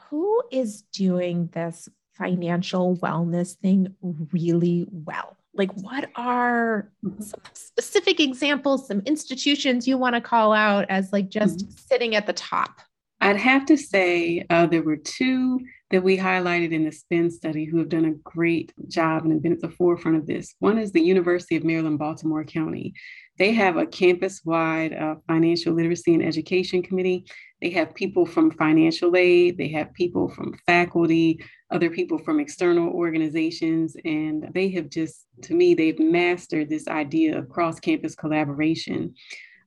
[0.08, 3.94] who is doing this financial wellness thing
[4.32, 5.36] really well?
[5.56, 7.22] like what are mm-hmm.
[7.22, 11.70] some specific examples some institutions you want to call out as like just mm-hmm.
[11.76, 12.80] sitting at the top
[13.20, 17.64] i'd have to say uh, there were two that we highlighted in the spin study
[17.64, 20.78] who have done a great job and have been at the forefront of this one
[20.78, 22.94] is the university of maryland baltimore county
[23.38, 27.24] they have a campus-wide uh, financial literacy and education committee
[27.60, 32.90] they have people from financial aid, they have people from faculty, other people from external
[32.90, 39.14] organizations, and they have just, to me, they've mastered this idea of cross campus collaboration.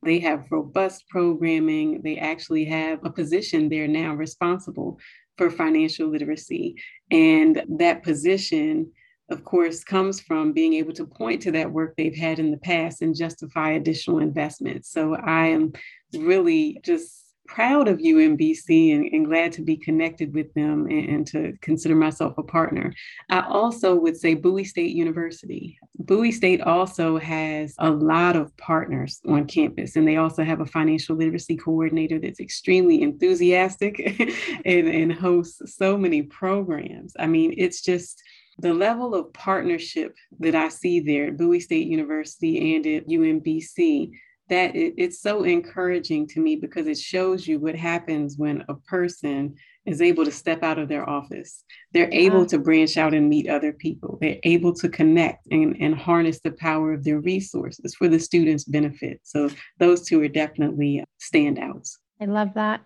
[0.04, 2.02] They have robust programming.
[2.04, 5.00] They actually have a position there now responsible
[5.40, 6.76] for financial literacy.
[7.10, 8.92] And that position,
[9.32, 12.58] of course, comes from being able to point to that work they've had in the
[12.58, 14.92] past and justify additional investments.
[14.92, 15.72] So I am
[16.14, 21.28] really just proud of UMBC and, and, glad to be connected with them and, and,
[21.28, 22.94] to consider myself a partner.
[23.30, 25.80] I also would say Bowie State University.
[25.98, 30.66] Bowie State also has a lot of partners on campus, and they also have a
[30.66, 34.00] financial literacy coordinator that's extremely enthusiastic
[34.66, 37.14] and, and hosts so many programs.
[37.18, 38.22] I mean, it's just
[38.60, 44.12] the level of partnership that I see there at Bowie State University and at UMBC
[44.50, 48.76] that it, it's so encouraging to me because it shows you what happens when a
[48.76, 51.64] person is able to step out of their office.
[51.94, 52.20] They're yeah.
[52.22, 54.18] able to branch out and meet other people.
[54.22, 58.66] They're able to connect and, and harness the power of their resources for the students'
[58.66, 59.22] benefit.
[59.24, 61.98] So those two are definitely uh, standouts.
[62.22, 62.82] I love that.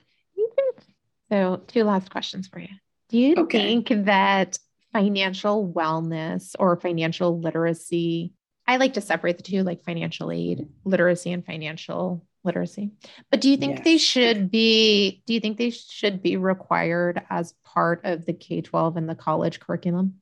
[1.30, 2.68] So, two last questions for you.
[3.10, 3.58] Do you okay.
[3.58, 4.60] think that
[4.92, 8.34] financial wellness or financial literacy
[8.68, 12.92] I like to separate the two, like financial aid, literacy, and financial literacy.
[13.30, 13.86] But do you think yes.
[13.86, 18.62] they should be, do you think they should be required as part of the K
[18.62, 20.16] 12 and the college curriculum?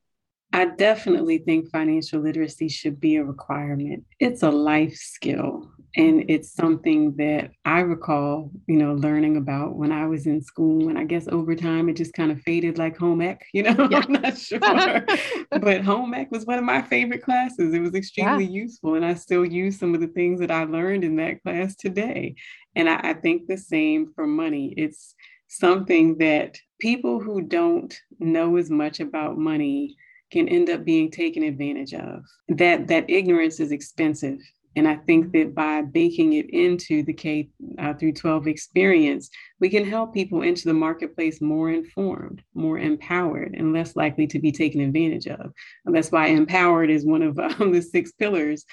[0.54, 4.04] I definitely think financial literacy should be a requirement.
[4.20, 5.70] It's a life skill.
[5.94, 10.88] And it's something that I recall, you know, learning about when I was in school.
[10.88, 13.88] And I guess over time it just kind of faded like home ec, you know,
[13.90, 14.02] yeah.
[14.02, 14.58] I'm not sure.
[15.50, 17.74] but home ec was one of my favorite classes.
[17.74, 18.62] It was extremely yeah.
[18.62, 18.94] useful.
[18.94, 22.36] And I still use some of the things that I learned in that class today.
[22.74, 24.72] And I, I think the same for money.
[24.76, 25.14] It's
[25.48, 29.96] something that people who don't know as much about money
[30.32, 32.24] can end up being taken advantage of.
[32.48, 34.38] That that ignorance is expensive.
[34.74, 39.28] And I think that by baking it into the K uh, through 12 experience,
[39.60, 44.38] we can help people into the marketplace more informed, more empowered, and less likely to
[44.38, 45.52] be taken advantage of.
[45.84, 48.64] And that's why empowered is one of um, the six pillars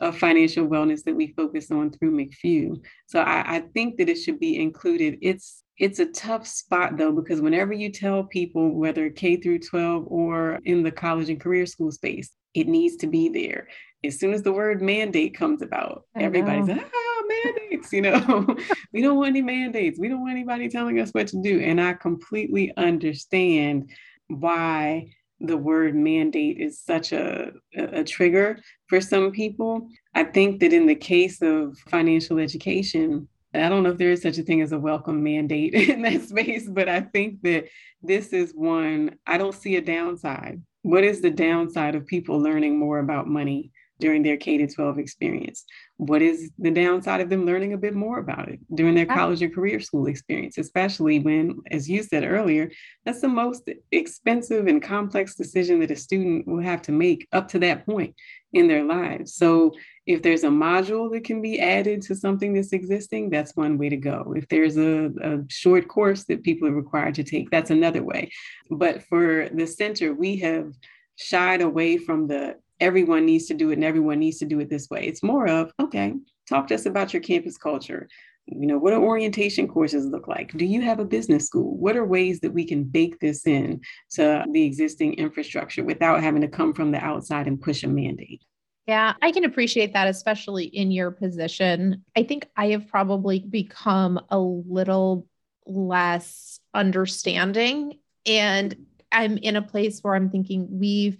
[0.00, 2.80] of financial wellness that we focus on through McFew.
[3.06, 5.18] So I, I think that it should be included.
[5.22, 10.06] It's it's a tough spot though, because whenever you tell people, whether K through 12
[10.08, 13.68] or in the college and career school space, it needs to be there.
[14.04, 18.56] As soon as the word mandate comes about, I everybody's like, ah, mandates, you know,
[18.92, 19.98] we don't want any mandates.
[19.98, 21.60] We don't want anybody telling us what to do.
[21.60, 23.90] And I completely understand
[24.28, 25.10] why
[25.40, 28.58] the word mandate is such a, a trigger
[28.88, 29.88] for some people.
[30.14, 34.22] I think that in the case of financial education, I don't know if there is
[34.22, 37.68] such a thing as a welcome mandate in that space, but I think that
[38.02, 40.62] this is one, I don't see a downside.
[40.82, 45.64] What is the downside of people learning more about money during their K 12 experience?
[45.96, 49.42] What is the downside of them learning a bit more about it during their college
[49.42, 52.70] or career school experience, especially when, as you said earlier,
[53.04, 57.48] that's the most expensive and complex decision that a student will have to make up
[57.48, 58.14] to that point
[58.52, 59.34] in their lives.
[59.34, 59.74] So
[60.08, 63.90] if there's a module that can be added to something that's existing, that's one way
[63.90, 64.32] to go.
[64.34, 68.30] If there's a, a, short course that people are required to take, that's another way.
[68.70, 70.72] But for the center, we have
[71.16, 74.70] shied away from the everyone needs to do it and everyone needs to do it
[74.70, 75.04] this way.
[75.04, 76.14] It's more of, okay,
[76.48, 78.08] talk to us about your campus culture.
[78.46, 80.56] You know, what do orientation courses look like?
[80.56, 81.76] Do you have a business school?
[81.76, 83.82] What are ways that we can bake this in
[84.12, 88.42] to the existing infrastructure without having to come from the outside and push a mandate?
[88.88, 92.06] Yeah, I can appreciate that, especially in your position.
[92.16, 95.28] I think I have probably become a little
[95.66, 97.98] less understanding.
[98.24, 101.18] And I'm in a place where I'm thinking we've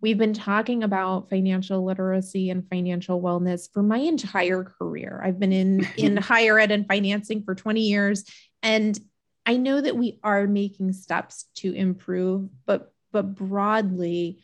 [0.00, 5.20] we've been talking about financial literacy and financial wellness for my entire career.
[5.22, 8.24] I've been in in higher ed and financing for 20 years
[8.62, 8.98] and
[9.44, 14.42] I know that we are making steps to improve, but but broadly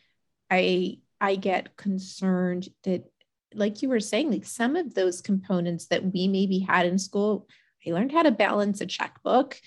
[0.51, 3.03] I I get concerned that,
[3.53, 7.47] like you were saying, like some of those components that we maybe had in school,
[7.85, 9.59] I learned how to balance a checkbook.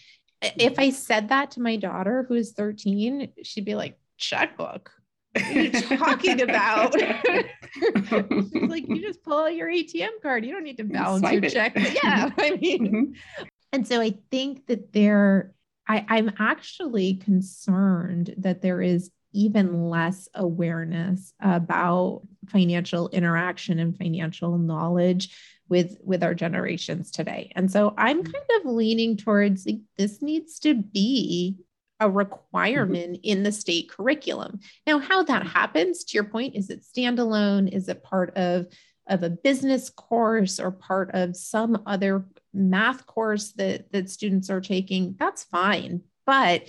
[0.42, 4.92] If I said that to my daughter who is 13, she'd be like, checkbook.
[5.32, 6.94] What are you talking about?
[7.00, 10.44] She's like, you just pull out your ATM card.
[10.44, 11.52] You don't need to balance Swipe your it.
[11.52, 11.74] check.
[11.74, 13.44] But yeah, I mean, mm-hmm.
[13.72, 15.52] and so I think that there,
[15.86, 24.58] I, I'm actually concerned that there is even less awareness about financial interaction and financial
[24.58, 25.34] knowledge
[25.68, 27.52] with with our generations today.
[27.54, 28.32] And so i'm mm.
[28.32, 31.58] kind of leaning towards like, this needs to be
[32.00, 33.24] a requirement mm-hmm.
[33.24, 34.60] in the state curriculum.
[34.86, 37.72] Now how that happens to your point is it standalone?
[37.72, 38.66] Is it part of
[39.06, 42.24] of a business course or part of some other
[42.54, 45.14] math course that that students are taking?
[45.18, 46.02] That's fine.
[46.26, 46.68] But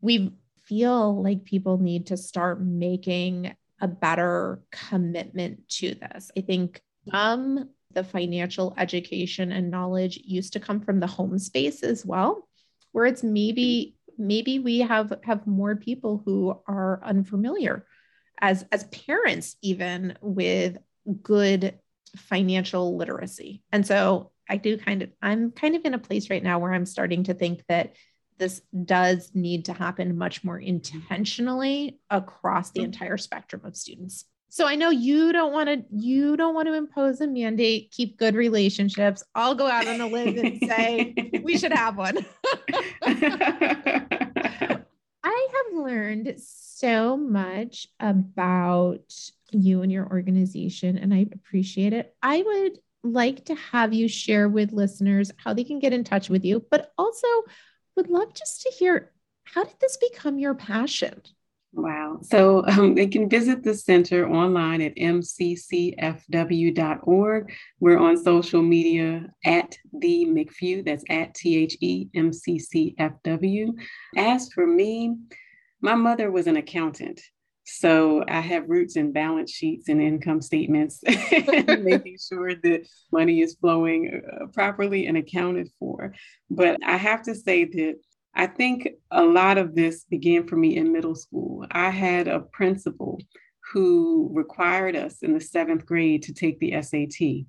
[0.00, 0.32] we've
[0.66, 6.30] feel like people need to start making a better commitment to this.
[6.36, 6.80] I think
[7.12, 12.48] um, the financial education and knowledge used to come from the home space as well,
[12.92, 17.84] where it's maybe maybe we have have more people who are unfamiliar
[18.40, 20.78] as as parents even with
[21.22, 21.78] good
[22.16, 23.62] financial literacy.
[23.72, 26.72] And so I do kind of I'm kind of in a place right now where
[26.72, 27.94] I'm starting to think that
[28.38, 32.86] this does need to happen much more intentionally across the mm-hmm.
[32.86, 34.24] entire spectrum of students.
[34.48, 38.16] So I know you don't want to you don't want to impose a mandate, keep
[38.16, 39.24] good relationships.
[39.34, 41.12] I'll go out on a limb and say
[41.42, 42.24] we should have one.
[43.02, 44.78] I
[45.24, 49.12] have learned so much about
[49.50, 52.14] you and your organization and I appreciate it.
[52.22, 56.28] I would like to have you share with listeners how they can get in touch
[56.30, 57.26] with you, but also
[57.96, 59.10] would love just to hear
[59.44, 61.22] how did this become your passion?
[61.74, 62.18] Wow.
[62.22, 65.92] So um, they can visit the center online at mccfw.org.
[67.80, 72.94] We're on social media at the McFew, that's at T H E M C C
[72.98, 73.74] F W.
[74.16, 75.16] As for me,
[75.80, 77.20] my mother was an accountant.
[77.64, 83.56] So I have roots in balance sheets and income statements, making sure that money is
[83.60, 86.14] flowing uh, properly and accounted for.
[86.50, 87.94] But I have to say that
[88.34, 91.66] I think a lot of this began for me in middle school.
[91.70, 93.20] I had a principal
[93.72, 97.46] who required us in the seventh grade to take the SAT.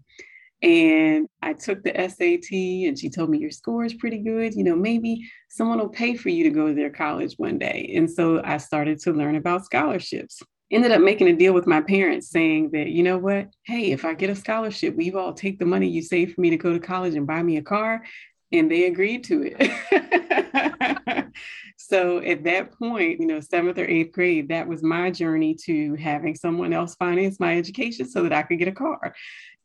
[0.66, 4.56] And I took the SAT and she told me your score is pretty good.
[4.56, 7.94] You know, maybe someone will pay for you to go to their college one day.
[7.96, 10.42] And so I started to learn about scholarships.
[10.72, 13.50] Ended up making a deal with my parents saying that, you know what?
[13.62, 16.50] Hey, if I get a scholarship, we all take the money you save for me
[16.50, 18.04] to go to college and buy me a car.
[18.52, 21.26] And they agreed to it.
[21.78, 25.94] so at that point, you know, seventh or eighth grade, that was my journey to
[25.96, 29.14] having someone else finance my education so that I could get a car.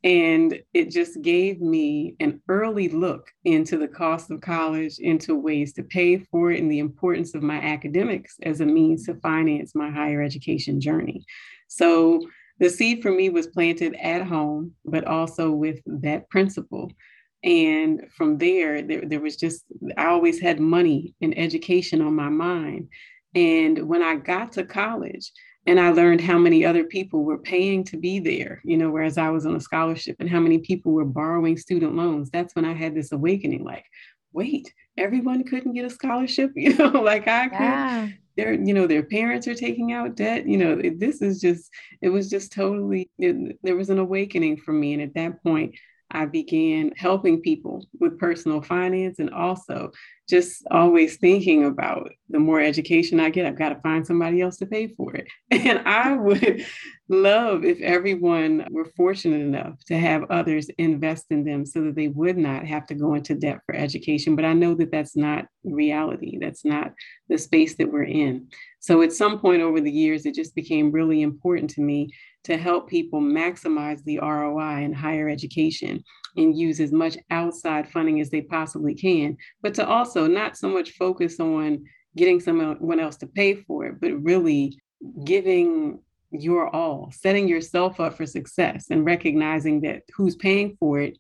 [0.03, 5.75] And it just gave me an early look into the cost of college, into ways
[5.75, 9.75] to pay for it, and the importance of my academics as a means to finance
[9.75, 11.25] my higher education journey.
[11.69, 12.27] So
[12.61, 16.91] the seed for me was planted at home, but also with that principal.
[17.43, 19.65] And from there, there, there was just,
[19.97, 22.89] I always had money and education on my mind.
[23.35, 25.31] And when I got to college,
[25.71, 29.17] and I learned how many other people were paying to be there, you know, whereas
[29.17, 32.29] I was on a scholarship and how many people were borrowing student loans.
[32.29, 33.85] That's when I had this awakening like,
[34.33, 38.07] wait, everyone couldn't get a scholarship, you know, like I yeah.
[38.07, 38.19] could.
[38.37, 40.45] Their, you know, their parents are taking out debt.
[40.49, 41.71] You know, this is just,
[42.03, 44.95] it was just totally, it, there was an awakening for me.
[44.95, 45.77] And at that point,
[46.11, 49.93] I began helping people with personal finance and also
[50.31, 54.57] just always thinking about the more education I get, I've got to find somebody else
[54.59, 55.29] to pay for it.
[55.51, 56.65] And I would
[57.09, 62.09] love if everyone were fortunate enough to have others invest in them so that they
[62.09, 64.37] would not have to go into debt for education.
[64.37, 66.93] But I know that that's not reality, that's not
[67.29, 68.49] the space that we're in.
[68.79, 72.11] So at some point over the years, it just became really important to me
[72.45, 76.03] to help people maximize the ROI in higher education
[76.37, 80.69] and use as much outside funding as they possibly can, but to also not so
[80.69, 81.85] much focus on
[82.17, 84.81] getting someone else to pay for it, but really
[85.25, 86.01] giving
[86.31, 91.19] your all, setting yourself up for success and recognizing that who's paying for it,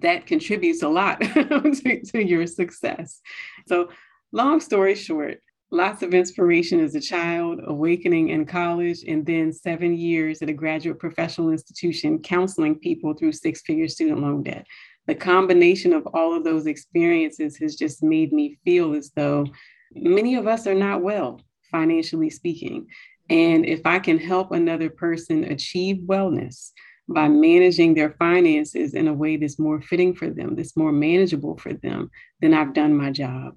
[0.00, 3.20] that contributes a lot to, to your success.
[3.66, 3.90] So,
[4.32, 5.40] long story short,
[5.70, 10.52] lots of inspiration as a child, awakening in college, and then seven years at a
[10.54, 14.66] graduate professional institution counseling people through six figure student loan debt.
[15.08, 19.46] The combination of all of those experiences has just made me feel as though
[19.92, 21.40] many of us are not well,
[21.70, 22.86] financially speaking.
[23.28, 26.70] And if I can help another person achieve wellness,
[27.08, 31.56] by managing their finances in a way that's more fitting for them, that's more manageable
[31.56, 33.56] for them, then I've done my job.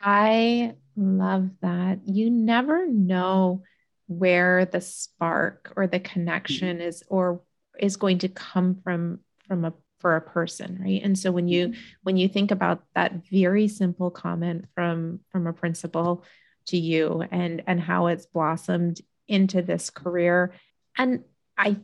[0.00, 2.00] I love that.
[2.04, 3.62] You never know
[4.06, 6.88] where the spark or the connection mm-hmm.
[6.88, 7.40] is or
[7.78, 11.68] is going to come from from a for a person right and so when you
[11.68, 11.80] mm-hmm.
[12.02, 16.24] when you think about that very simple comment from from a principal
[16.66, 20.52] to you and and how it's blossomed into this career
[20.96, 21.22] and
[21.56, 21.76] i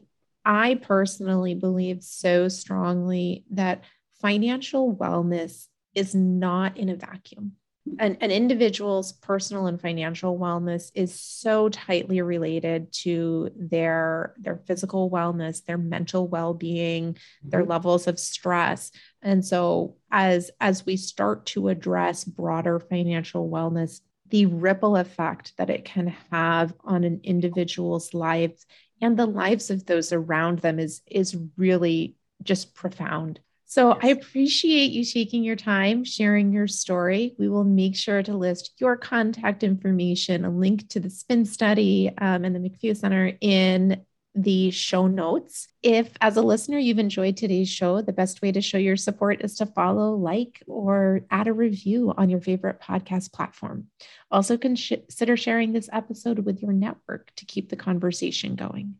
[0.45, 3.83] i personally believe so strongly that
[4.21, 7.53] financial wellness is not in a vacuum
[7.99, 15.11] an, an individual's personal and financial wellness is so tightly related to their their physical
[15.11, 17.49] wellness their mental well-being mm-hmm.
[17.51, 18.91] their levels of stress
[19.23, 25.71] and so as as we start to address broader financial wellness the ripple effect that
[25.71, 28.67] it can have on an individual's lives
[29.01, 33.99] and the lives of those around them is is really just profound so.
[34.03, 37.35] I appreciate you taking your time, sharing your story.
[37.39, 42.11] We will make sure to list your contact information, a link to the SPIN study
[42.19, 44.05] um, and the McFew Center in
[44.37, 45.67] the show notes.
[45.83, 49.41] If, as a listener, you've enjoyed today's show, the best way to show your support
[49.43, 53.87] is to follow, like, or add a review on your favorite podcast platform.
[54.31, 58.97] Also, consider sharing this episode with your network to keep the conversation going.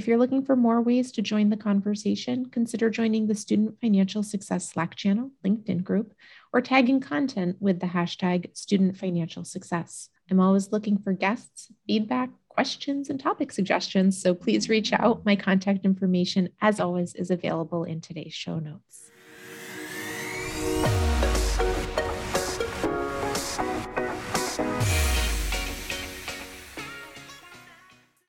[0.00, 4.22] If you're looking for more ways to join the conversation, consider joining the Student Financial
[4.22, 6.14] Success Slack channel, LinkedIn group,
[6.54, 10.08] or tagging content with the hashtag Student Financial Success.
[10.30, 15.26] I'm always looking for guests, feedback, questions, and topic suggestions, so please reach out.
[15.26, 19.09] My contact information, as always, is available in today's show notes.